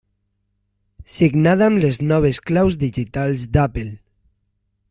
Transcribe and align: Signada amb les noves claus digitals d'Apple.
Signada 1.15 1.67
amb 1.71 1.83
les 1.85 2.01
noves 2.13 2.41
claus 2.51 2.81
digitals 2.87 3.47
d'Apple. 3.59 3.89